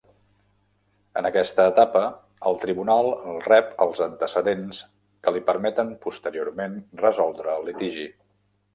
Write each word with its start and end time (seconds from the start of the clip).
En 1.19 1.27
aquesta 1.29 1.65
etapa 1.71 2.01
el 2.53 2.57
tribunal 2.65 3.11
rep 3.49 3.71
els 3.87 4.03
antecedents 4.09 4.83
que 5.29 5.37
li 5.39 5.47
permeten 5.53 5.97
posteriorment 6.09 6.79
resoldre 7.07 7.59
el 7.61 7.71
litigi. 7.73 8.13